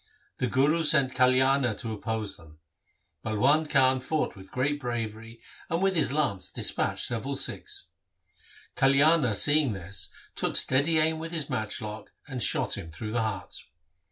[0.39, 2.57] The Guru sent Kalyana to oppose them.
[3.23, 5.39] Balwand Khan fought with great bravery
[5.69, 7.89] and with his lance dispatched several Sikhs.
[8.75, 13.21] Kal yana seeing this took steady aim with his matchlock, and shot him through the
[13.21, 13.53] heart.